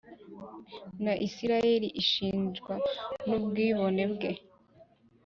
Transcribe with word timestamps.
Na 1.03 1.13
isirayeli 1.27 1.89
ashinjwa 2.01 2.73
n 3.27 3.27
ubwibone 3.37 4.03
bwe 4.13 4.31